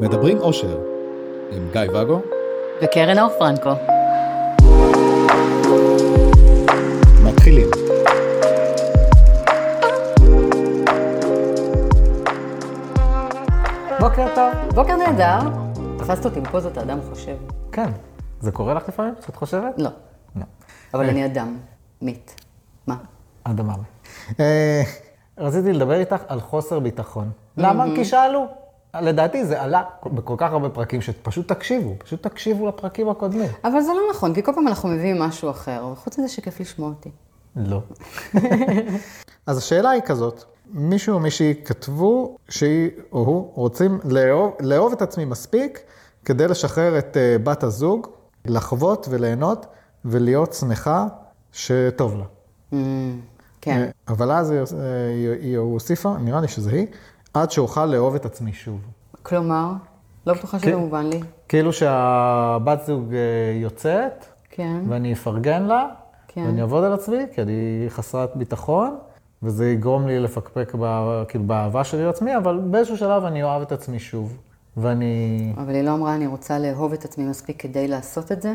[0.00, 0.78] מדברים אושר,
[1.50, 2.20] עם גיא ואגו
[2.82, 3.70] וקרן אור פרנקו.
[7.24, 7.66] מתחילים.
[14.00, 14.74] בוקר טוב.
[14.74, 15.38] בוקר נהדר.
[15.98, 17.36] תפסת אותי בפוזות האדם חושב.
[17.72, 17.90] כן.
[18.40, 19.78] זה קורה לך לפעמים שאת חושבת?
[19.78, 19.90] לא,
[20.36, 20.44] לא.
[20.94, 21.58] אבל אני אדם.
[22.02, 22.40] מת.
[22.86, 22.96] מה?
[23.44, 23.74] אדמה.
[24.40, 24.82] אה,
[25.38, 27.30] רציתי לדבר איתך על חוסר ביטחון.
[27.56, 27.84] למה?
[27.94, 28.63] כי שאלו.
[29.00, 33.48] לדעתי זה עלה בכל כך הרבה פרקים שפשוט תקשיבו, פשוט תקשיבו לפרקים הקודמים.
[33.64, 36.88] אבל זה לא נכון, כי כל פעם אנחנו מביאים משהו אחר, וחוץ מזה שכיף לשמוע
[36.88, 37.10] אותי.
[37.56, 37.80] לא.
[39.46, 45.02] אז השאלה היא כזאת, מישהו או מישהי כתבו שהיא או הוא רוצים לאהוב, לאהוב את
[45.02, 45.80] עצמי מספיק
[46.24, 48.06] כדי לשחרר את אה, בת הזוג,
[48.44, 49.66] לחוות וליהנות
[50.04, 51.06] ולהיות שמחה
[51.52, 52.24] שטוב לה.
[52.72, 52.74] Mm,
[53.60, 53.78] כן.
[53.80, 54.64] אה, אבל אז היא, אה,
[55.08, 56.86] היא, היא הוסיפה, נראה לי שזה היא,
[57.34, 58.80] עד שאוכל לאהוב את עצמי שוב.
[59.22, 59.72] כלומר,
[60.26, 60.76] לא בטוחה שזה.
[60.76, 61.20] מובן לי.
[61.48, 63.18] כאילו שהבת זוג אה,
[63.60, 64.80] יוצאת, כן.
[64.88, 65.86] ואני אפרגן לה,
[66.28, 66.44] כן.
[66.46, 68.96] ואני אעבוד על עצמי, כי אני חסרת ביטחון,
[69.42, 73.72] וזה יגרום לי לפקפק ב, כאילו, באהבה שלי לעצמי, אבל באיזשהו שלב אני אוהב את
[73.72, 74.36] עצמי שוב.
[74.76, 75.52] ואני...
[75.56, 78.54] אבל היא לא אמרה, אני רוצה לאהוב את עצמי מספיק כדי לעשות את זה?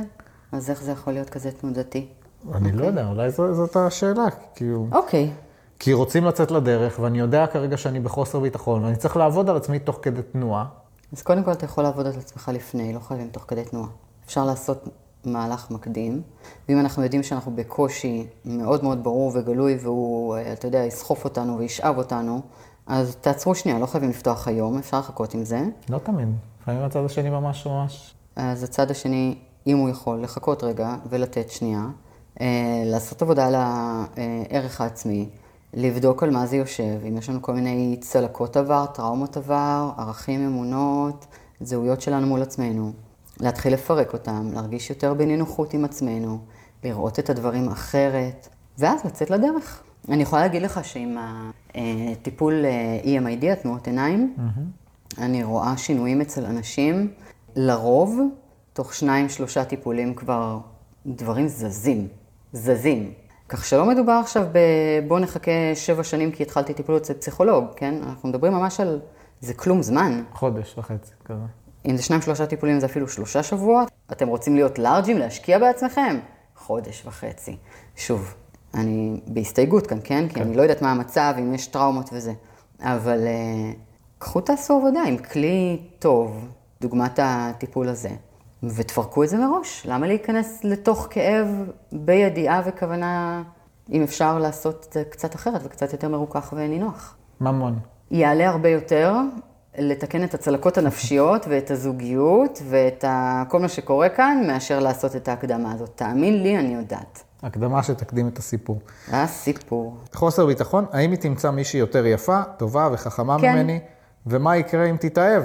[0.52, 2.08] אז איך זה יכול להיות כזה תנודתי?
[2.54, 4.88] אני לא יודע, אולי זו, זאת השאלה, כאילו...
[4.92, 5.32] אוקיי.
[5.80, 9.80] כי רוצים לצאת לדרך, ואני יודע כרגע שאני בחוסר ביטחון, ואני צריך לעבוד על עצמי
[9.80, 10.66] תוך כדי תנועה.
[11.14, 13.88] אז קודם כל אתה יכול לעבוד על עצמך לפני, לא חייבים תוך כדי תנועה.
[14.26, 14.90] אפשר לעשות
[15.26, 16.22] מהלך מקדים,
[16.70, 21.58] ואם אנחנו יודעים שאנחנו בקושי מאוד מאוד ברור וגלוי, והוא, אה, אתה יודע, יסחוף אותנו
[21.58, 22.42] וישאב אותנו,
[22.88, 25.62] אז תעצרו שנייה, לא חייבים לפתוח היום, אפשר לחכות עם זה.
[25.90, 26.28] לא תמיד,
[26.62, 28.16] לפעמים הצד השני ממש ממש...
[28.36, 31.86] אז הצד השני, אם הוא יכול, לחכות רגע ולתת שנייה,
[32.42, 35.30] אה, לעשות עבודה על הערך העצמי,
[35.74, 40.46] לבדוק על מה זה יושב, אם יש לנו כל מיני צלקות עבר, טראומות עבר, ערכים,
[40.46, 41.26] אמונות,
[41.62, 42.92] זהויות שלנו מול עצמנו,
[43.40, 46.40] להתחיל לפרק אותם, להרגיש יותר בנינוחות עם עצמנו,
[46.84, 49.84] לראות את הדברים אחרת, ואז לצאת לדרך.
[50.10, 51.18] אני יכולה להגיד לך שעם
[52.12, 54.36] הטיפול אה, EMID, התנועות עיניים,
[55.18, 57.12] אני רואה שינויים אצל אנשים,
[57.56, 58.20] לרוב,
[58.74, 60.60] תוך שניים, שלושה טיפולים כבר
[61.06, 62.08] דברים זזים,
[62.54, 63.14] זזים.
[63.50, 64.60] כך שלא מדובר עכשיו ב...
[65.08, 67.94] בוא נחכה שבע שנים כי התחלתי טיפול אצל פסיכולוג, כן?
[68.04, 69.00] אנחנו מדברים ממש על...
[69.42, 70.24] זה כלום זמן.
[70.34, 71.46] חודש וחצי כזה.
[71.86, 73.92] אם זה שניים, שלושה טיפולים זה אפילו שלושה שבועות.
[74.12, 76.20] אתם רוצים להיות לארג'ים, להשקיע בעצמכם?
[76.56, 77.58] חודש וחצי.
[77.96, 78.34] שוב,
[78.74, 80.30] אני בהסתייגות כאן, כן?
[80.30, 82.34] כי אני לא יודעת מה המצב, אם יש טראומות וזה.
[82.80, 83.72] אבל אה,
[84.18, 86.48] קחו תעשו עבודה עם כלי טוב,
[86.82, 88.10] דוגמת הטיפול הזה,
[88.64, 89.86] ותפרקו את זה מראש.
[89.86, 91.48] למה להיכנס לתוך כאב
[91.92, 93.44] בידיעה וכוונה,
[93.92, 97.16] אם אפשר לעשות את זה קצת אחרת וקצת יותר מרוכך ונינוח?
[97.42, 97.80] ממון.
[98.12, 99.16] יעלה הרבה יותר
[99.78, 103.44] לתקן את הצלקות הנפשיות ואת הזוגיות ואת ה...
[103.50, 105.92] כל מה שקורה כאן, מאשר לעשות את ההקדמה הזאת.
[105.96, 107.24] תאמין לי, אני יודעת.
[107.44, 108.80] הקדמה שתקדים את הסיפור.
[109.12, 109.98] הסיפור.
[110.14, 113.54] חוסר ביטחון, האם היא תמצא מישהי יותר יפה, טובה וחכמה כן.
[113.54, 113.80] ממני,
[114.28, 115.44] ומה יקרה אם תתאהב?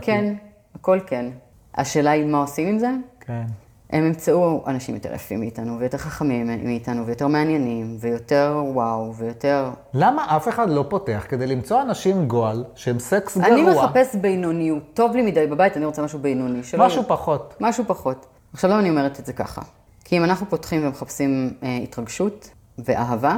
[0.00, 0.34] כן,
[0.74, 1.30] הכל כן.
[1.74, 2.90] השאלה היא מה עושים עם זה?
[3.20, 3.44] כן.
[3.90, 9.70] הם ימצאו אנשים יותר יפים מאיתנו, ויותר חכמים מאיתנו, ויותר מעניינים, ויותר וואו, ויותר...
[9.94, 13.48] למה אף אחד לא פותח כדי למצוא אנשים גועל שהם סקס גרוע?
[13.48, 14.82] אני מחפש בינוניות.
[14.94, 16.62] טוב לי מדי בבית, אני רוצה משהו בינוני.
[16.62, 17.54] שלא משהו פחות.
[17.60, 18.26] משהו פחות.
[18.52, 19.62] עכשיו, למה אני אומרת את זה ככה?
[20.04, 23.36] כי אם אנחנו פותחים ומחפשים אה, התרגשות ואהבה,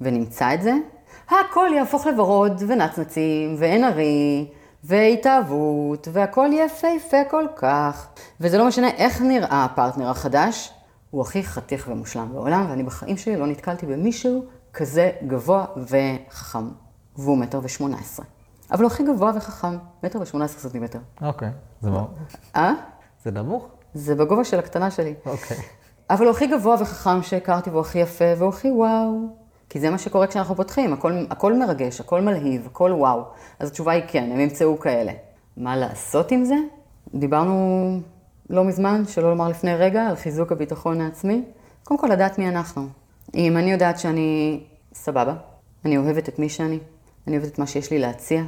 [0.00, 0.74] ונמצא את זה,
[1.28, 4.46] הכל יהפוך לוורוד ונצנצים ואין ארי
[4.84, 8.08] והתאהבות, והכל יפהפה כל כך.
[8.40, 10.72] וזה לא משנה איך נראה הפרטנר החדש,
[11.10, 16.68] הוא הכי חתיך ומושלם בעולם, ואני בחיים שלי לא נתקלתי במישהו כזה גבוה וחכם.
[17.16, 18.26] והוא מטר ושמונה עשרה.
[18.70, 20.98] אבל הוא הכי גבוה וחכם, מטר ושמונה עשרה סנטימטר.
[21.22, 21.50] אוקיי.
[21.80, 22.06] זה לא...
[22.56, 22.72] אה?
[23.24, 23.68] זה נמוך?
[23.94, 25.14] זה בגובה של הקטנה שלי.
[25.26, 25.56] אוקיי.
[26.10, 29.39] אבל הוא הכי גבוה וחכם שהכרתי, והוא הכי יפה, והוא הכי וואו.
[29.70, 33.22] כי זה מה שקורה כשאנחנו פותחים, הכל, הכל מרגש, הכל מלהיב, הכל וואו.
[33.58, 35.12] אז התשובה היא כן, הם ימצאו כאלה.
[35.56, 36.54] מה לעשות עם זה?
[37.14, 38.00] דיברנו
[38.50, 41.42] לא מזמן, שלא לומר לפני רגע, על חיזוק הביטחון העצמי.
[41.84, 42.86] קודם כל, לדעת מי אנחנו.
[43.34, 44.60] אם אני יודעת שאני
[44.94, 45.34] סבבה,
[45.84, 46.78] אני אוהבת את מי שאני,
[47.26, 48.42] אני אוהבת את מה שיש לי להציע,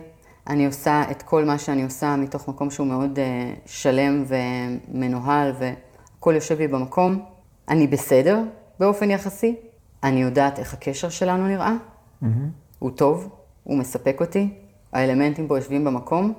[0.46, 6.32] אני עושה את כל מה שאני עושה מתוך מקום שהוא מאוד uh, שלם ומנוהל, והכל
[6.34, 7.24] יושב לי במקום.
[7.68, 8.40] אני בסדר
[8.78, 9.56] באופן יחסי,
[10.04, 11.74] אני יודעת איך הקשר שלנו נראה,
[12.78, 13.28] הוא טוב,
[13.64, 14.54] הוא מספק אותי,
[14.92, 16.32] האלמנטים בו יושבים במקום.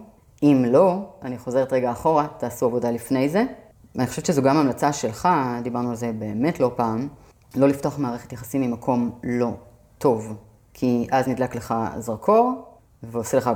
[0.44, 3.44] אם לא, אני חוזרת רגע אחורה, תעשו עבודה לפני זה.
[3.95, 5.30] ואני חושבת שזו גם המלצה שלך,
[5.63, 7.07] דיברנו על זה באמת לא פעם,
[7.56, 9.51] לא לפתוח מערכת יחסים ממקום לא
[9.98, 10.38] טוב,
[10.74, 12.65] כי אז נדלק לך זרקור
[13.04, 13.50] ועושה לך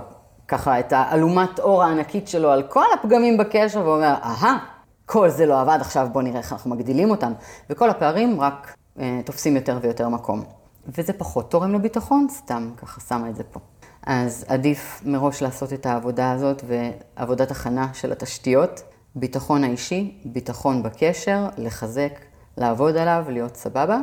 [0.48, 4.58] ככה את האלומת אור הענקית שלו על כל הפגמים בקשר, ואומר, אהה,
[5.06, 7.34] כל זה לא עבד, עכשיו בואו נראה איך אנחנו מגדילים אותם.
[7.70, 8.77] וכל הפערים רק
[9.26, 10.44] תופסים יותר ויותר מקום.
[10.88, 13.60] וזה פחות תורם לביטחון, סתם ככה שמה את זה פה.
[14.06, 18.82] אז עדיף מראש לעשות את העבודה הזאת ועבודת הכנה של התשתיות,
[19.16, 22.20] ביטחון האישי, ביטחון בקשר, לחזק,
[22.58, 24.00] לעבוד עליו, להיות סבבה,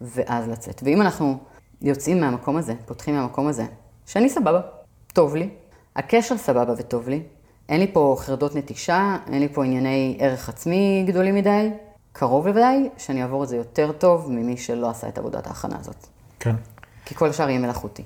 [0.00, 0.80] ואז לצאת.
[0.84, 1.38] ואם אנחנו
[1.82, 3.64] יוצאים מהמקום הזה, פותחים מהמקום הזה,
[4.06, 4.60] שאני סבבה,
[5.12, 5.48] טוב לי,
[5.96, 7.22] הקשר סבבה וטוב לי,
[7.68, 11.70] אין לי פה חרדות נטישה, אין לי פה ענייני ערך עצמי גדולים מדי,
[12.18, 16.06] קרוב לוודאי שאני אעבור את זה יותר טוב ממי שלא עשה את עבודת ההכנה הזאת.
[16.40, 16.56] כן.
[17.04, 18.02] כי כל השאר יהיה מלאכותי.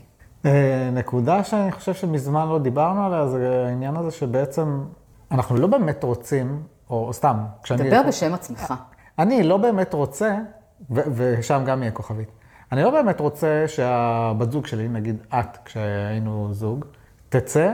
[0.46, 4.80] אה, נקודה שאני חושב שמזמן לא דיברנו עליה, זה העניין הזה שבעצם
[5.30, 7.90] אנחנו לא באמת רוצים, או סתם, כשאני...
[7.90, 8.74] דבר בשם עצמך.
[9.18, 10.36] אני לא באמת רוצה,
[10.90, 12.28] ו- ושם גם יהיה כוכבית,
[12.72, 16.84] אני לא באמת רוצה שהבת זוג שלי, נגיד את, כשהיינו זוג,
[17.28, 17.72] תצא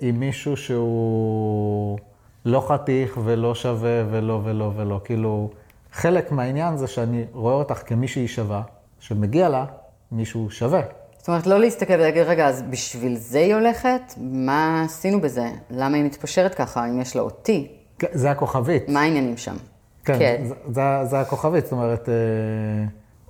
[0.00, 1.98] עם מישהו שהוא
[2.44, 5.00] לא חתיך ולא שווה ולא ולא ולא.
[5.04, 5.50] כאילו,
[5.92, 8.62] חלק מהעניין זה שאני רואה אותך כמישהי שווה,
[9.00, 9.64] שמגיע לה
[10.12, 10.80] מישהו שווה.
[11.18, 14.00] זאת אומרת, לא להסתכל ולהגיד, רגע, אז בשביל זה היא הולכת?
[14.16, 15.50] מה עשינו בזה?
[15.70, 17.68] למה היא מתפשרת ככה, אם יש לה אותי?
[17.98, 18.88] כן, זה הכוכבית.
[18.88, 19.56] מה העניינים שם?
[20.04, 22.14] כן, זה, זה, זה הכוכבית, זאת אומרת, אה,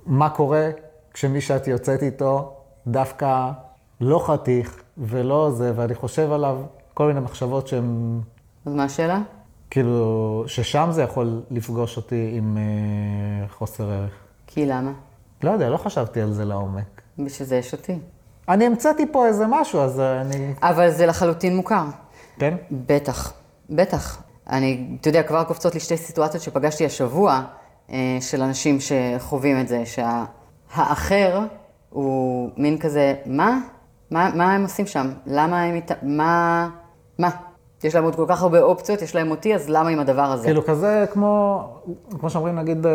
[0.05, 0.69] מה קורה
[1.13, 2.53] כשמי שאת יוצאת איתו
[2.87, 3.51] דווקא
[4.01, 6.57] לא חתיך ולא זה, ואני חושב עליו
[6.93, 8.19] כל מיני מחשבות שהן,
[8.65, 9.21] אז מה השאלה?
[9.71, 14.13] כאילו, ששם זה יכול לפגוש אותי עם אה, חוסר ערך.
[14.47, 14.91] כי למה?
[15.43, 17.01] לא יודע, לא חשבתי על זה לעומק.
[17.19, 17.99] בשביל זה יש אותי.
[18.49, 20.53] אני המצאתי פה איזה משהו, אז אה, אני...
[20.61, 21.85] אבל זה לחלוטין מוכר.
[22.39, 22.55] כן?
[22.71, 23.33] בטח,
[23.69, 24.23] בטח.
[24.49, 27.41] אני, אתה יודע, כבר קופצות לי שתי סיטואציות שפגשתי השבוע,
[27.91, 31.45] אה, של אנשים שחווים את זה, שהאחר
[31.89, 33.59] הוא מין כזה, מה?
[34.11, 35.11] מה, מה הם עושים שם?
[35.25, 35.93] למה הם איתה...
[36.01, 36.69] מה?
[37.19, 37.29] מה?
[37.83, 40.43] יש להם עוד כל כך הרבה אופציות, יש להם אותי, אז למה עם הדבר הזה?
[40.45, 41.63] כאילו כזה כמו,
[42.19, 42.91] כמו שאומרים, נגיד, אה,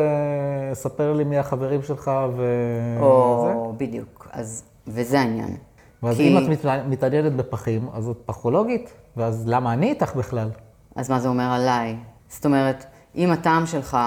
[0.75, 3.01] ספר לי מי החברים שלך וזה.
[3.01, 4.29] או, בדיוק.
[4.33, 5.57] אז, וזה העניין.
[6.03, 10.49] ואז כי- אם את מת- מתעניינת בפחים, אז את פחולוגית, ואז למה אני איתך בכלל?
[10.97, 11.97] אז מה זה אומר עליי?
[12.29, 12.85] זאת אומרת,
[13.17, 13.99] אם הטעם שלך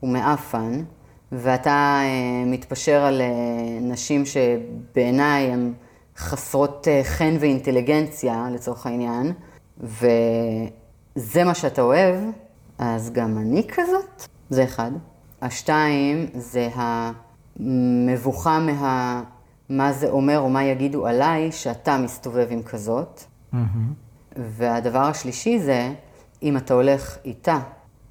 [0.00, 0.82] הוא מעפן,
[1.32, 1.70] ואתה
[2.02, 2.06] אה,
[2.46, 3.26] מתפשר על אה,
[3.80, 5.72] נשים שבעיניי הן
[6.16, 9.32] חסרות אה, חן ואינטליגנציה, לצורך העניין,
[9.80, 12.16] וזה מה שאתה אוהב,
[12.78, 14.26] אז גם אני כזאת?
[14.50, 14.90] זה אחד.
[15.42, 19.22] השתיים, זה המבוכה מה...
[19.68, 23.22] מה זה אומר או מה יגידו עליי שאתה מסתובב עם כזאת.
[24.36, 25.92] והדבר השלישי זה,
[26.42, 27.58] אם אתה הולך איתה,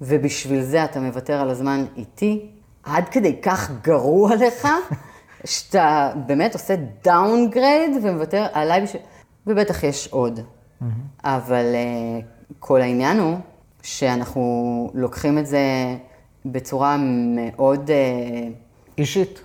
[0.00, 2.50] ובשביל זה אתה מוותר על הזמן איתי,
[2.82, 4.68] עד כדי כך גרוע לך,
[5.44, 6.74] שאתה באמת עושה
[7.04, 9.02] downgrade ומוותר עליי בשביל...
[9.46, 10.40] ובטח יש עוד.
[11.24, 12.24] אבל uh,
[12.58, 13.38] כל העניין הוא
[13.82, 15.60] שאנחנו לוקחים את זה
[16.44, 17.90] בצורה מאוד...
[17.90, 18.66] Uh,
[18.98, 19.40] אישית.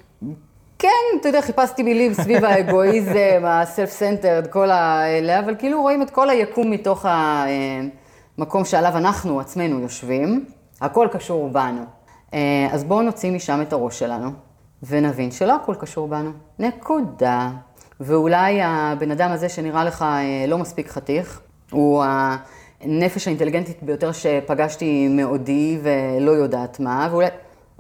[0.80, 0.88] כן,
[1.20, 6.30] אתה יודע, חיפשתי מילים סביב האגואיזם, ה self-centered, כל האלה, אבל כאילו רואים את כל
[6.30, 7.06] היקום מתוך
[8.38, 10.46] המקום שעליו אנחנו עצמנו יושבים,
[10.82, 11.82] הכל קשור בנו.
[12.34, 14.30] אה, אז בואו נוציא משם את הראש שלנו,
[14.84, 16.32] ונבין שלא הכל קשור בנו.
[16.60, 17.50] נקודה.
[18.02, 22.04] ואולי הבן אדם הזה שנראה לך אה, לא מספיק חתיך, הוא
[22.82, 27.28] הנפש האינטליגנטית ביותר שפגשתי מעודי ולא יודעת מה, ואולי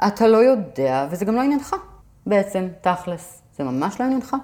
[0.07, 1.75] אתה לא יודע, וזה גם לא עניינך.
[2.25, 4.35] בעצם, תכלס, זה ממש לא עניינך.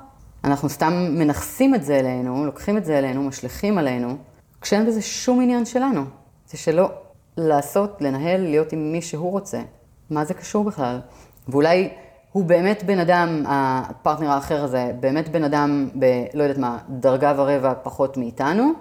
[0.44, 4.18] אנחנו סתם מנכסים את זה אלינו, לוקחים את זה אלינו, משליכים עלינו,
[4.62, 6.04] כשאין בזה שום עניין שלנו.
[6.48, 6.92] זה שלא
[7.38, 9.62] לעשות, לנהל, להיות עם מי שהוא רוצה.
[10.10, 11.00] מה זה קשור בכלל?
[11.48, 11.90] ואולי
[12.32, 17.34] הוא באמת בן אדם, הפרטנר האחר הזה, באמת בן אדם ב, לא יודעת מה, דרגה
[17.38, 18.72] ורבע פחות מאיתנו,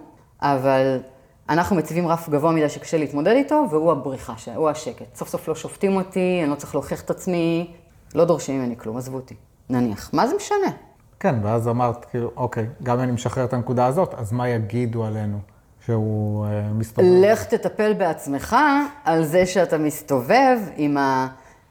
[0.43, 1.00] אבל
[1.49, 5.17] אנחנו מציבים רף גבוה מדי שקשה להתמודד איתו, והוא הבריחה, הוא השקט.
[5.17, 7.71] סוף סוף לא שופטים אותי, אני לא צריך להוכיח את עצמי,
[8.15, 9.35] לא דורשים ממני כלום, עזבו אותי.
[9.71, 10.11] נניח.
[10.12, 10.71] מה זה משנה?
[11.21, 15.38] כן, ואז אמרת, כאילו, אוקיי, גם אני משחרר את הנקודה הזאת, אז מה יגידו עלינו
[15.85, 17.09] שהוא אה, מסתובב?
[17.09, 18.57] לך תטפל בעצמך
[19.05, 20.97] על זה שאתה מסתובב עם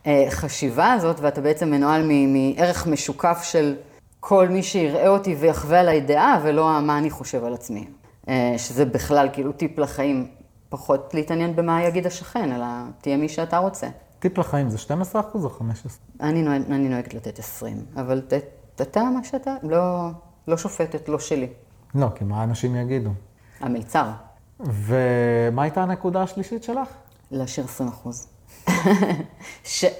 [0.05, 3.75] החשיבה הזאת, ואתה בעצם מנוהל מערך משוקף של
[4.19, 7.87] כל מי שיראה אותי ויחווה עליי דעה, ולא מה אני חושב על עצמי.
[8.29, 10.27] אה, שזה בכלל כאילו טיפ לחיים,
[10.69, 12.65] פחות להתעניין במה יגיד השכן, אלא
[13.01, 13.87] תהיה מי שאתה רוצה.
[14.19, 15.61] טיפ לחיים זה 12% או 15%?
[16.21, 18.33] אני, נוהג, אני נוהגת לתת 20, אבל ת,
[18.81, 20.09] אתה מה שאתה, לא,
[20.47, 21.47] לא שופטת, לא שלי.
[21.95, 23.09] לא, כי מה אנשים יגידו?
[23.59, 24.05] המלצר,
[24.59, 26.87] ומה הייתה הנקודה השלישית שלך?
[27.31, 28.27] להשאיר 20 אחוז.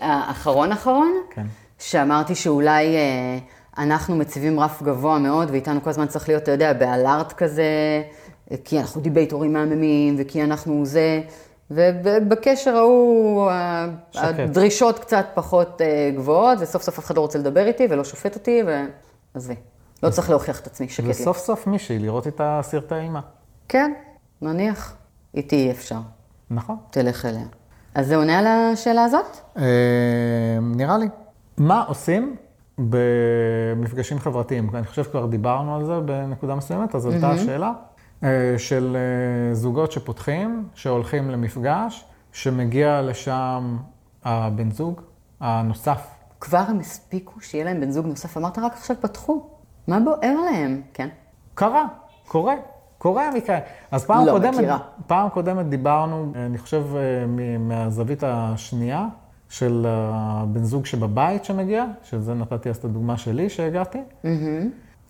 [0.01, 1.45] האחרון אחרון, כן.
[1.79, 3.37] שאמרתי שאולי אה,
[3.77, 7.63] אנחנו מציבים רף גבוה מאוד, ואיתנו כל הזמן צריך להיות, אתה יודע, באלארט כזה,
[8.63, 11.21] כי אנחנו דיבייטורים מהממים, וכי אנחנו זה,
[11.71, 13.51] ובקשר ההוא
[14.11, 14.39] שקט.
[14.39, 18.35] הדרישות קצת פחות אה, גבוהות, וסוף סוף אף אחד לא רוצה לדבר איתי ולא שופט
[18.35, 18.61] אותי,
[19.35, 19.55] ועזבי.
[20.03, 21.11] לא צריך להוכיח את עצמי, שקט לי.
[21.11, 23.21] וסוף סוף מישהי לראות את הסרטי אימה.
[23.67, 23.93] כן,
[24.41, 24.95] נניח.
[25.35, 25.99] איתי אי אפשר.
[26.49, 26.75] נכון.
[26.89, 27.45] תלך אליה.
[27.95, 29.37] אז זה עונה על השאלה הזאת?
[29.57, 29.63] אה,
[30.61, 31.07] נראה לי.
[31.57, 32.35] מה עושים
[32.77, 34.69] במפגשים חברתיים?
[34.75, 37.73] אני חושב שכבר דיברנו על זה בנקודה מסוימת, אז עלתה השאלה
[38.23, 43.77] אה, של אה, זוגות שפותחים, שהולכים למפגש, שמגיע לשם
[44.23, 45.01] הבן זוג
[45.39, 46.07] הנוסף.
[46.39, 49.49] כבר הם הספיקו שיהיה להם בן זוג נוסף, אמרת רק עכשיו פתחו.
[49.87, 50.81] מה בוער להם?
[50.93, 51.09] כן.
[51.53, 51.85] קרה,
[52.27, 52.55] קורה,
[52.97, 53.59] קורה המקרה.
[53.91, 54.77] אז פעם לא קודמת, מכירה.
[55.07, 57.25] פעם קודמת דיברנו, אני חושב, אה,
[57.59, 59.07] מהזווית השנייה
[59.49, 63.99] של הבן זוג שבבית שמגיע, שזה נתתי אז את הדוגמה שלי שהגעתי.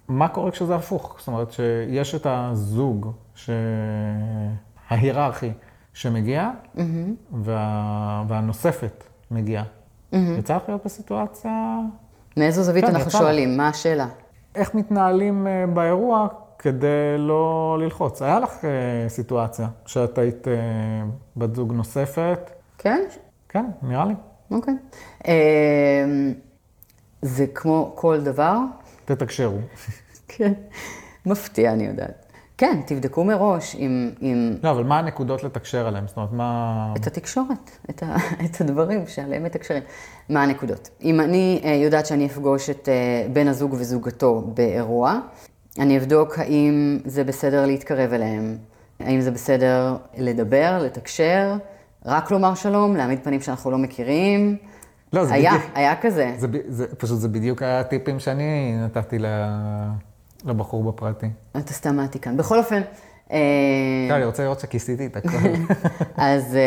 [0.08, 1.16] מה קורה כשזה הפוך?
[1.20, 3.50] זאת אומרת שיש את הזוג ש...
[4.90, 5.52] ההיררכי
[5.94, 6.50] שמגיע,
[7.32, 8.24] וה...
[8.28, 9.64] והנוספת מגיעה.
[10.12, 11.80] יצא לך להיות בסיטואציה
[12.38, 13.18] מאיזו זווית כן, אנחנו יצא.
[13.18, 13.58] שואלים?
[13.58, 14.08] מה השאלה?
[14.56, 16.28] איך מתנהלים אה, באירוע
[16.60, 18.22] כדי לא ללחוץ.
[18.22, 20.54] היה לך אה, סיטואציה שאת היית אה,
[21.38, 22.52] בת זוג נוספת?
[22.78, 23.04] כן?
[23.50, 24.14] כן, נראה לי.
[24.52, 24.74] אוקיי.
[25.28, 26.34] אמ,
[27.22, 28.58] זה כמו כל דבר.
[29.06, 29.58] תתקשרו.
[30.28, 30.54] כן.
[31.26, 32.26] מפתיע, אני יודעת.
[32.58, 36.08] כן, תבדקו מראש עם, עם לא, אבל מה הנקודות לתקשר עליהן?
[36.08, 36.94] זאת אומרת, מה...
[36.98, 39.84] את התקשורת, את, ה, את הדברים שעליהם מתקשרים.
[40.30, 40.90] מה הנקודות?
[41.02, 42.90] אם אני אה, יודעת שאני אפגוש את
[43.34, 45.20] בן הזוג וזוגתו באירוע,
[45.80, 48.58] אני אבדוק האם זה בסדר להתקרב אליהם,
[49.00, 51.54] האם זה בסדר לדבר, לתקשר,
[52.06, 54.58] רק לומר שלום, להעמיד פנים שאנחנו לא מכירים.
[55.14, 56.34] לא, זה היה, בדיוק- היה כזה.
[56.38, 59.18] זה, זה, פשוט זה בדיוק הטיפים שאני נתתי
[60.46, 61.28] לבחור בפרטי.
[61.58, 62.38] אתה סתם מעתיק כאן.
[62.38, 62.82] בכל אופן,
[63.32, 63.38] אה,
[64.10, 65.38] לא, אני רוצה לראות שכיסיתי את הכל.
[66.18, 66.62] אז, אה,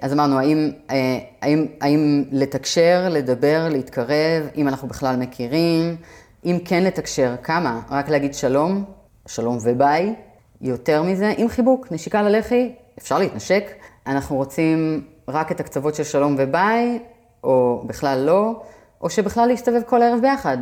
[0.00, 5.96] אז אמרנו, האם, אה, האם, האם לתקשר, לדבר, להתקרב, אם אנחנו בכלל מכירים,
[6.46, 7.80] אם כן לתקשר, כמה?
[7.90, 8.84] רק להגיד שלום,
[9.26, 10.14] שלום וביי,
[10.60, 13.64] יותר מזה, עם חיבוק, נשיקה ללחי, אפשר להתנשק.
[14.06, 16.98] אנחנו רוצים רק את הקצוות של שלום וביי,
[17.44, 18.62] או בכלל לא,
[19.00, 20.58] או שבכלל להסתובב כל הערב ביחד.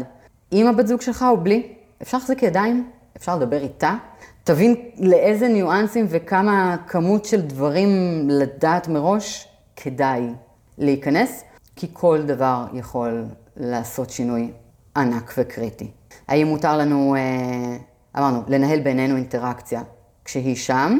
[0.51, 1.73] עם הבת זוג שלך או בלי,
[2.03, 3.95] אפשר להחזיק ידיים, אפשר לדבר איתה.
[4.45, 7.89] תבין לאיזה ניואנסים וכמה כמות של דברים
[8.31, 10.29] לדעת מראש כדאי
[10.79, 11.45] להיכנס,
[11.77, 13.25] כי כל דבר יכול
[13.57, 14.51] לעשות שינוי
[14.97, 15.91] ענק וקריטי.
[16.29, 17.77] האם מותר לנו, אה,
[18.19, 19.83] אמרנו, לנהל בינינו אינטראקציה
[20.25, 20.99] כשהיא שם,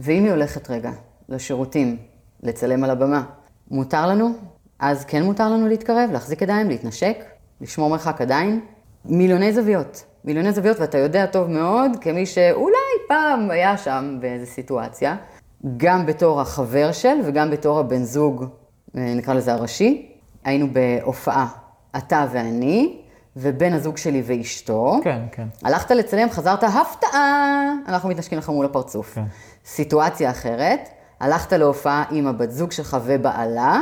[0.00, 0.90] ואם היא הולכת רגע
[1.28, 1.96] לשירותים,
[2.42, 3.24] לצלם על הבמה,
[3.70, 4.32] מותר לנו?
[4.78, 7.24] אז כן מותר לנו להתקרב, להחזיק ידיים, להתנשק,
[7.60, 8.60] לשמור מרחק עדיין.
[9.04, 12.76] מיליוני זוויות, מיליוני זוויות, ואתה יודע טוב מאוד, כמי שאולי
[13.08, 15.16] פעם היה שם באיזו סיטואציה,
[15.76, 18.44] גם בתור החבר של וגם בתור הבן זוג,
[18.96, 20.12] אה, נקרא לזה הראשי,
[20.44, 21.46] היינו בהופעה,
[21.96, 23.03] אתה ואני,
[23.36, 25.00] ובן הזוג שלי ואשתו.
[25.04, 25.46] כן, כן.
[25.62, 29.14] הלכת לצלם, חזרת, הפתעה, אנחנו מתנשקים לך מול הפרצוף.
[29.14, 29.24] כן.
[29.66, 30.88] סיטואציה אחרת,
[31.20, 33.80] הלכת להופעה עם הבת זוג שלך ובעלה,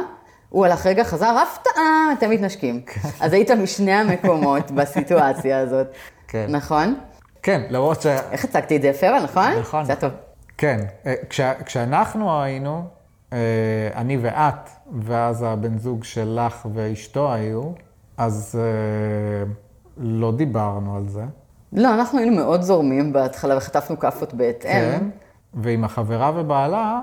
[0.49, 2.80] הוא הלך רגע, חזר, הפתעה, אתם מתנשקים.
[2.87, 3.09] כן.
[3.21, 5.87] אז היית משני המקומות בסיטואציה הזאת.
[6.28, 6.47] כן.
[6.49, 6.94] נכון?
[7.42, 8.06] כן, למרות ש...
[8.06, 9.52] איך הצגתי את זה יפה, אבל נכון?
[9.61, 9.85] נכון.
[9.85, 10.11] זה היה טוב.
[10.59, 12.85] כן, אה, כשה, כשאנחנו היינו,
[13.32, 13.38] אה,
[13.94, 14.71] אני ואת,
[15.02, 17.62] ואז הבן זוג שלך ואשתו היו,
[18.25, 19.52] אז אה,
[19.97, 21.23] לא דיברנו על זה.
[21.73, 24.71] לא, אנחנו היינו מאוד זורמים בהתחלה וחטפנו כאפות בהתאם.
[24.71, 25.09] כן.
[25.55, 27.00] ועם החברה ובעלה,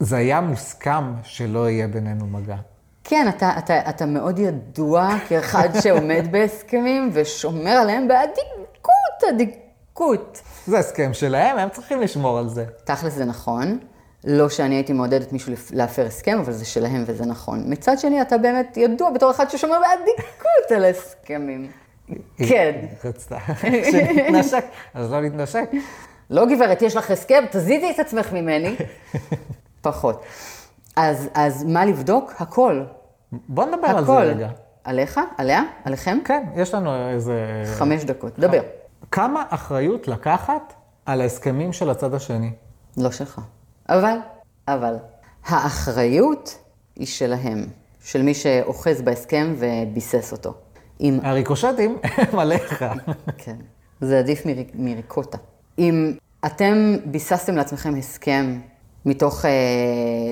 [0.00, 2.56] זה היה מוסכם שלא יהיה בינינו מגע.
[3.04, 10.42] כן, אתה, אתה, אתה מאוד ידוע כאחד שעומד בהסכמים ושומר עליהם באדיקות, אדיקות.
[10.66, 12.64] זה הסכם שלהם, הם צריכים לשמור על זה.
[12.84, 13.78] תכלס זה נכון.
[14.24, 17.62] לא שאני הייתי מעודדת מישהו להפר הסכם, אבל זה שלהם וזה נכון.
[17.66, 21.70] מצד שני, אתה באמת ידוע בתור אחד ששומר באדיקות על הסכמים.
[22.48, 22.86] כן.
[23.04, 23.38] רצתה
[23.90, 24.64] שנתנשק,
[24.94, 25.70] אז לא נתנשק.
[26.30, 28.76] לא גברת, יש לך הסכם, תזיזי את עצמך ממני.
[29.82, 30.22] פחות.
[30.96, 32.32] אז, אז מה לבדוק?
[32.38, 32.82] הכל.
[33.32, 34.12] בוא נדבר על זה.
[34.12, 34.48] רגע.
[34.84, 35.20] עליך?
[35.38, 35.62] עליה?
[35.84, 36.18] עליכם?
[36.24, 37.62] כן, יש לנו איזה...
[37.78, 38.38] חמש דקות.
[38.38, 38.60] דבר.
[39.10, 40.74] כמה אחריות לקחת
[41.06, 42.50] על ההסכמים של הצד השני?
[42.96, 43.40] לא שלך.
[43.92, 44.16] אבל,
[44.68, 44.96] אבל,
[45.46, 46.58] האחריות
[46.96, 47.66] היא שלהם,
[48.04, 50.54] של מי שאוחז בהסכם וביסס אותו.
[51.00, 52.84] אם, הריקושטים הם עליך.
[53.38, 53.56] כן,
[54.00, 55.38] זה עדיף מריק, מריקוטה.
[55.78, 56.12] אם
[56.46, 58.58] אתם ביססתם לעצמכם הסכם
[59.06, 59.50] מתוך אה,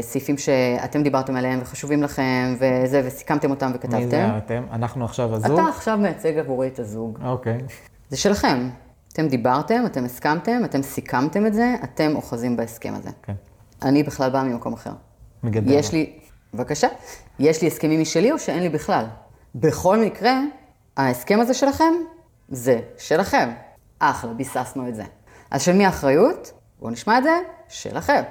[0.02, 4.62] סעיפים שאתם דיברתם עליהם וחשובים לכם וזה, וסיכמתם אותם מי זה וכתבתם, אתם?
[4.72, 5.58] אנחנו עכשיו הזוג?
[5.58, 7.18] אתה עכשיו מייצג עבורי את הזוג.
[7.24, 7.58] אוקיי.
[8.10, 8.68] זה שלכם.
[9.12, 13.10] אתם דיברתם, אתם הסכמתם, אתם סיכמתם את זה, אתם אוחזים בהסכם הזה.
[13.22, 13.32] כן.
[13.82, 14.92] אני בכלל באה ממקום אחר.
[15.42, 15.74] מגדרה.
[15.74, 16.18] יש לי,
[16.54, 16.88] בבקשה,
[17.38, 19.04] יש לי הסכמים משלי או שאין לי בכלל?
[19.54, 20.40] בכל מקרה,
[20.96, 21.94] ההסכם הזה שלכם,
[22.48, 23.50] זה שלכם.
[23.98, 25.04] אחלה, ביססנו את זה.
[25.50, 26.52] אז של מי האחריות?
[26.80, 28.22] בואו נשמע את זה, שלכם.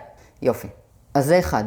[0.42, 0.68] יופי.
[1.14, 1.64] אז זה אחד.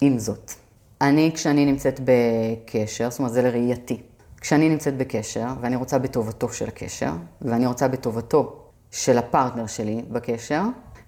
[0.00, 0.52] עם זאת,
[1.00, 4.02] אני, כשאני נמצאת בקשר, זאת אומרת, זה לראייתי.
[4.40, 7.12] כשאני נמצאת בקשר, ואני רוצה בטובתו של הקשר,
[7.42, 10.62] ואני רוצה בטובתו של הפרטנר שלי בקשר,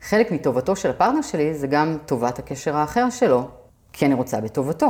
[0.04, 3.48] חלק מטובתו של הפרטנר שלי זה גם טובת הקשר האחר שלו,
[3.92, 4.88] כי אני רוצה בטובתו.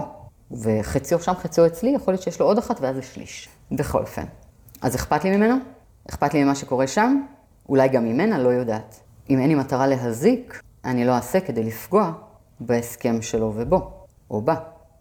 [0.50, 3.48] וחציו שם, חציו אצלי, יכול להיות שיש לו עוד אחת ואז זה שליש.
[3.72, 4.24] בכל אופן.
[4.82, 5.54] אז אכפת לי ממנו?
[6.10, 7.20] אכפת לי ממה שקורה שם?
[7.68, 9.00] אולי גם ממנה, לא יודעת.
[9.30, 12.12] אם אין לי מטרה להזיק, אני לא אעשה כדי לפגוע
[12.60, 13.90] בהסכם שלו ובו,
[14.30, 14.54] או בה.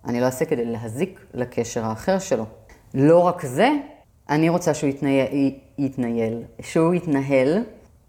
[0.08, 2.46] אני לא אעשה כדי להזיק לקשר האחר שלו.
[2.94, 3.70] לא רק זה,
[4.30, 4.90] אני רוצה שהוא
[5.78, 7.64] יתנהל, שהוא יתנהל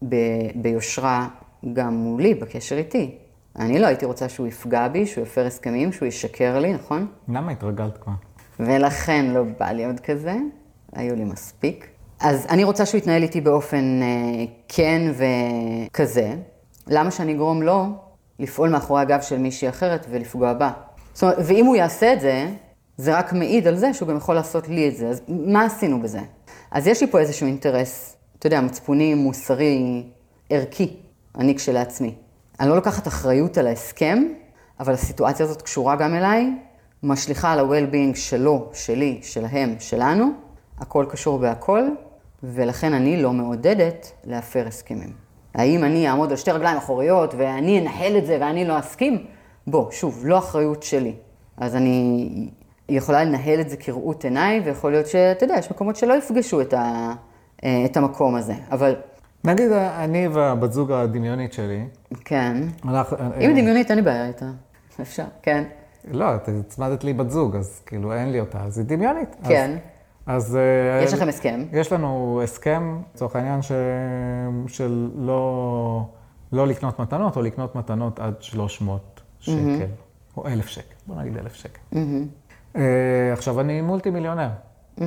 [0.08, 0.16] ב,
[0.54, 1.28] ביושרה
[1.72, 3.18] גם מולי, בקשר איתי.
[3.58, 7.06] אני לא הייתי רוצה שהוא יפגע בי, שהוא יפר הסכמים, שהוא ישקר לי, נכון?
[7.28, 8.12] למה התרגלת כבר?
[8.60, 10.34] ולכן לא בא לי עוד כזה,
[10.92, 11.88] היו לי מספיק.
[12.20, 15.12] אז אני רוצה שהוא יתנהל איתי באופן אה, כן
[15.90, 16.34] וכזה.
[16.86, 17.86] למה שאני אגרום לו
[18.38, 20.70] לפעול מאחורי הגב של מישהי אחרת ולפגוע בה?
[21.14, 22.48] זאת אומרת, ואם הוא יעשה את זה,
[22.96, 25.08] זה רק מעיד על זה שהוא גם יכול לעשות לי את זה.
[25.08, 26.20] אז מה עשינו בזה?
[26.70, 30.02] אז יש לי פה איזשהו אינטרס, אתה יודע, מצפוני, מוסרי,
[30.50, 30.96] ערכי,
[31.38, 32.14] אני כשלעצמי.
[32.60, 34.24] אני לא לוקחת אחריות על ההסכם,
[34.80, 36.52] אבל הסיטואציה הזאת קשורה גם אליי,
[37.02, 40.30] משליכה על ה-well-being שלו, שלי, שלהם, שלנו,
[40.78, 41.82] הכל קשור בהכל,
[42.42, 45.12] ולכן אני לא מעודדת להפר הסכמים.
[45.54, 49.26] האם אני אעמוד על שתי רגליים אחוריות ואני אנהל את זה ואני לא אסכים?
[49.66, 51.14] בוא, שוב, לא אחריות שלי.
[51.56, 52.48] אז אני
[52.88, 56.74] יכולה לנהל את זה כראות עיניי, ויכול להיות שאתה יודע, יש מקומות שלא יפגשו את,
[56.74, 57.12] ה,
[57.84, 58.54] את המקום הזה.
[58.70, 58.94] אבל
[59.44, 61.84] נגיד, אני והבת זוג הדמיונית שלי,
[62.24, 63.16] כן, אנחנו...
[63.40, 64.46] אם היא דמיונית, אין לי בעיה איתה.
[65.00, 65.64] אפשר, כן.
[66.10, 69.36] לא, את הצמדת לי בת זוג, אז כאילו אין לי אותה, אז היא דמיונית.
[69.42, 69.76] אז- כן.
[70.26, 70.56] אז...
[70.56, 71.64] אה, יש לכם הסכם?
[71.72, 73.72] יש לנו הסכם, לצורך העניין, ש...
[74.66, 76.08] של לא,
[76.52, 79.54] לא לקנות מתנות, או לקנות מתנות עד 300 שקל,
[80.36, 81.78] או 1,000 שקל, בוא נגיד 1,000 שקל.
[82.76, 82.82] אה,
[83.32, 84.48] עכשיו, אני מולטי מיליונר.
[85.00, 85.06] אה,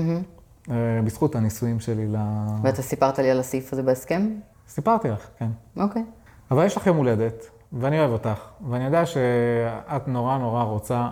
[1.04, 2.16] בזכות הנישואים שלי ל...
[2.64, 4.30] ואתה סיפרת לי על הסעיף הזה בהסכם?
[4.70, 5.50] סיפרתי לך, כן.
[5.78, 6.04] אוקיי.
[6.52, 11.10] אבל יש לך יום הולדת, ואני אוהב אותך, ואני יודע שאת נורא נורא רוצה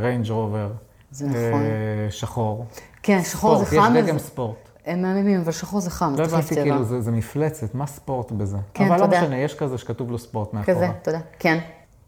[0.00, 0.70] Range Rover.
[1.10, 1.62] זה נכון.
[2.10, 2.66] שחור.
[3.02, 3.96] כן, שחור זה ספורט, חם.
[3.96, 4.68] יש דגם Sport.
[4.86, 6.54] הם מהממים, אבל שחור זה חם, לא הבנתי.
[6.54, 8.56] כאילו, זה, זה מפלצת, מה ספורט בזה?
[8.74, 9.16] כן, אבל תודה.
[9.16, 10.76] לא משנה, יש כזה שכתוב לו Sport מאחורה.
[10.76, 11.18] כזה, תודה.
[11.38, 11.58] כן.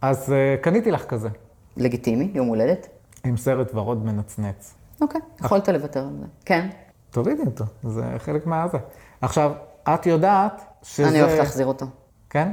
[0.03, 1.29] אז uh, קניתי לך כזה,
[1.77, 2.89] לגיטימי, יום הולדת.
[3.25, 4.75] עם סרט ורוד מנצנץ.
[5.01, 6.27] אוקיי, יכולת לוותר על זה.
[6.45, 6.69] כן.
[7.11, 8.79] תורידי אותו, זה חלק מהזה.
[9.21, 9.53] עכשיו,
[9.95, 11.09] את יודעת שזה...
[11.09, 11.87] אני הולכת להחזיר אותו.
[12.31, 12.53] כן?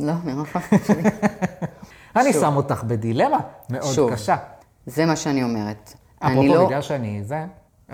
[0.00, 0.58] לא, נראה לך.
[2.16, 2.42] אני שוב.
[2.42, 3.38] שם אותך בדילמה
[3.70, 4.12] מאוד שוב.
[4.12, 4.36] קשה.
[4.86, 5.94] זה מה שאני אומרת.
[6.18, 6.66] אפרופו, לא...
[6.66, 7.44] בגלל שאני זה,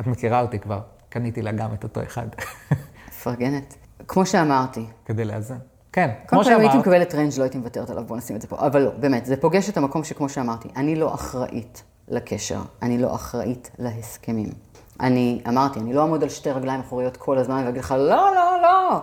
[0.01, 2.27] את מכירה אותי כבר, קניתי לה גם את אותו אחד,
[3.09, 3.75] מפרגנת.
[4.09, 5.59] כמו שאמרתי, כדי לאזן.
[5.93, 8.37] כן, קודם כמו כל, אם הייתי שאמרת, מקבלת ריינג' לא הייתי מוותרת עליו, בוא נשים
[8.37, 8.67] את זה פה.
[8.67, 13.15] אבל לא, באמת, זה פוגש את המקום שכמו שאמרתי, אני לא אחראית לקשר, אני לא
[13.15, 14.49] אחראית להסכמים.
[15.01, 18.63] אני אמרתי, אני לא אעמוד על שתי רגליים אחוריות כל הזמן ואגיד לך, לא, לא,
[18.63, 19.01] לא,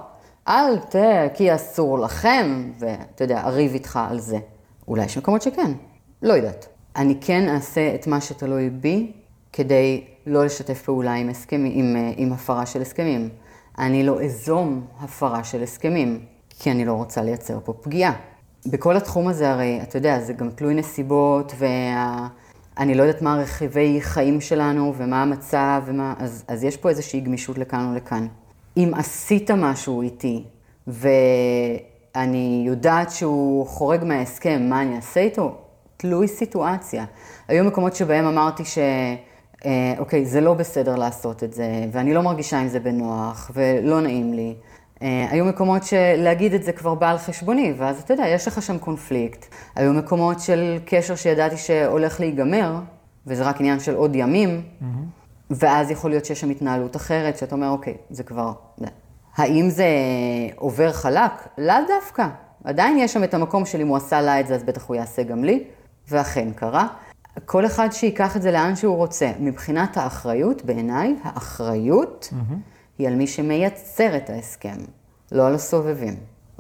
[0.48, 0.96] אל ת...
[1.34, 4.38] כי אסור לכם, ואתה יודע, אריב איתך על זה.
[4.88, 5.72] אולי יש מקומות שכן,
[6.22, 6.68] לא יודעת.
[6.96, 9.12] אני כן אעשה את מה שתלוי בי
[9.54, 13.30] כדי לא לשתף פעולה עם, הסכמים, עם, אה, עם הפרה של הסכמים.
[13.78, 18.14] אני לא אזום הפרה של הסכמים, כי אני לא רוצה לייצר פה פגיעה.
[18.66, 21.54] בכל התחום הזה הרי, אתה יודע, זה גם תלוי נסיבות,
[22.78, 26.14] ואני לא יודעת מה רכיבי חיים שלנו, ומה המצב, ומה...
[26.20, 28.28] אז, אז יש פה איזושהי גמישות לכאן ולכאן.
[28.78, 30.44] אם עשית משהו איתי,
[30.88, 35.56] ואני יודעת שהוא חורג מההסכם, מה אני אעשה איתו?
[35.98, 37.06] תלוי סיטואציה.
[37.48, 38.78] היו מקומות שבהם אמרתי ש...
[39.66, 44.02] אה, אוקיי, זה לא בסדר לעשות את זה, ואני לא מרגישה עם זה בנוח, ולא
[44.02, 44.56] נעים לי.
[45.02, 48.62] אה, היו מקומות שלהגיד את זה כבר בא על חשבוני, ואז אתה יודע, יש לך
[48.62, 49.46] שם קונפליקט.
[49.76, 52.80] היו מקומות של קשר שידעתי שהולך להיגמר,
[53.28, 54.62] וזה רק עניין של עוד ימים,
[55.50, 58.52] ואז יכול להיות שיש שם התנהלות אחרת, שאתה אומר, אוקיי, זה כבר...
[59.36, 59.88] האם זה
[60.56, 61.32] עובר חלק?
[61.58, 62.28] לאו דווקא.
[62.64, 64.96] עדיין יש שם את המקום של אם הוא עשה לה את זה, אז בטח הוא
[64.96, 65.64] יעשה גם לי,
[66.10, 66.88] ואכן קרה.
[67.46, 69.32] כל אחד שיקח את זה לאן שהוא רוצה.
[69.40, 72.30] מבחינת האחריות, בעיניי, האחריות
[72.98, 74.78] היא על מי שמייצר את ההסכם,
[75.32, 76.16] לא על הסובבים.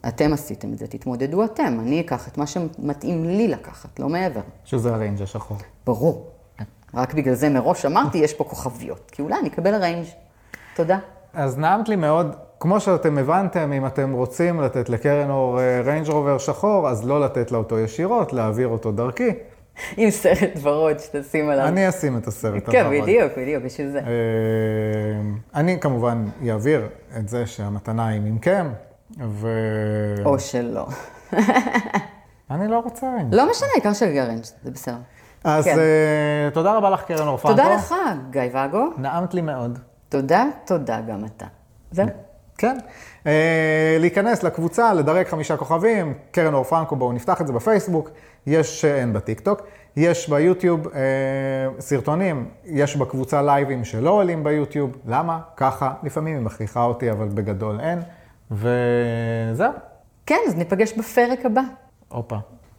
[0.07, 1.77] אתם עשיתם את זה, תתמודדו אתם.
[1.79, 4.41] אני אקח את מה שמתאים לי לקחת, לא מעבר.
[4.65, 5.57] שזה הריינג' השחור.
[5.85, 6.27] ברור.
[6.93, 9.11] רק בגלל זה מראש אמרתי, יש פה כוכבית.
[9.11, 10.05] כי אולי אני אקבל Range.
[10.75, 10.99] תודה.
[11.33, 16.37] אז נעמת לי מאוד כמו שאתם הבנתם, אם אתם רוצים לתת לקרן אור Range Rover
[16.37, 19.29] שחור, אז לא לתת לה אותו ישירות, להעביר אותו דרכי.
[19.97, 21.67] עם סרט ורוד שתשים עליו.
[21.67, 23.03] אני אשים את הסרט כן, הוורוד.
[23.03, 23.99] בדיוק, בדיוק, בשביל זה.
[23.99, 24.03] אה,
[25.55, 26.87] אני כמובן אעביר
[27.17, 28.67] את זה שהמתנה היא מכם,
[29.27, 29.49] ו...
[30.25, 30.87] או שלא.
[32.51, 33.07] אני לא רוצה.
[33.31, 34.95] לא משנה, העיקר שלך ריינג', זה בסדר.
[35.43, 35.79] אז כן.
[35.79, 37.61] אה, תודה רבה לך, קרן אור פרנקו.
[37.61, 37.95] תודה לך,
[38.29, 38.89] גיא ואגו.
[38.97, 39.79] נעמת לי מאוד.
[40.09, 41.45] תודה, תודה גם אתה.
[41.91, 42.07] זהו.
[42.57, 42.77] כן.
[43.27, 48.09] אה, להיכנס לקבוצה, לדרג חמישה כוכבים, קרן אור פרנקו, בואו נפתח את זה בפייסבוק,
[48.47, 49.61] יש, אה, אין בטיקטוק,
[49.95, 51.01] יש ביוטיוב אה,
[51.79, 55.39] סרטונים, יש בקבוצה לייבים שלא עולים ביוטיוב, למה?
[55.57, 57.99] ככה, לפעמים היא מכריחה אותי, אבל בגדול אין,
[58.51, 59.71] וזהו,
[60.25, 61.61] כן, אז ניפגש בפרק הבא.
[62.07, 62.37] הופה,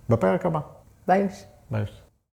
[0.09, 0.61] בפרק הבא,
[1.09, 1.45] ביי יוש.
[1.71, 1.98] ביי.